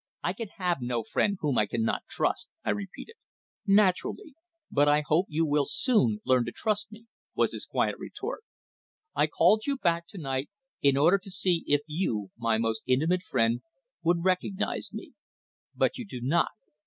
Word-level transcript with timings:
"I 0.23 0.33
can 0.33 0.47
have 0.57 0.79
no 0.81 1.03
friend 1.03 1.37
whom 1.41 1.59
I 1.59 1.67
cannot 1.67 2.07
trust," 2.09 2.49
I 2.65 2.71
repeated. 2.71 3.17
"Naturally. 3.67 4.33
But 4.71 4.87
I 4.89 5.03
hope 5.05 5.27
you 5.29 5.45
will 5.45 5.65
soon 5.67 6.21
learn 6.25 6.43
to 6.45 6.51
trust 6.51 6.91
me," 6.91 7.05
was 7.35 7.51
his 7.53 7.67
quiet 7.67 7.97
retort. 7.99 8.41
"I 9.15 9.27
called 9.27 9.67
you 9.67 9.77
back 9.77 10.07
to 10.07 10.17
night 10.17 10.49
in 10.81 10.97
order 10.97 11.19
to 11.19 11.29
see 11.29 11.63
if 11.67 11.81
you 11.85 12.31
my 12.35 12.57
most 12.57 12.81
intimate 12.87 13.21
friend 13.21 13.61
would 14.01 14.23
recognise 14.23 14.91
me. 14.91 15.13
But 15.75 15.99
you 15.99 16.05
do 16.07 16.19
not. 16.19 16.49